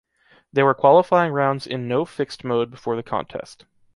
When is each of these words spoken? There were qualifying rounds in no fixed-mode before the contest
There 0.51 0.65
were 0.65 0.73
qualifying 0.73 1.31
rounds 1.31 1.67
in 1.67 1.87
no 1.87 2.05
fixed-mode 2.05 2.71
before 2.71 2.95
the 2.95 3.03
contest 3.03 3.65